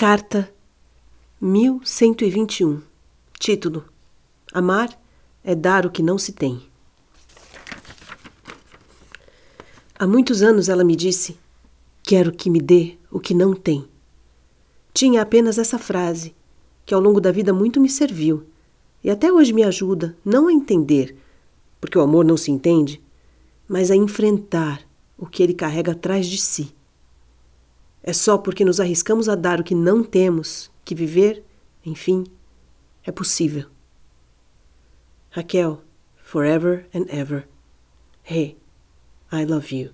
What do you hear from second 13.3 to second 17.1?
não tem. Tinha apenas essa frase, que ao